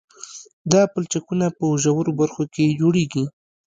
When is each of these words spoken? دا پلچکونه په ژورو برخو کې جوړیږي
دا 0.71 0.81
پلچکونه 0.93 1.47
په 1.57 1.65
ژورو 1.83 2.11
برخو 2.19 2.43
کې 2.53 2.75
جوړیږي 2.79 3.23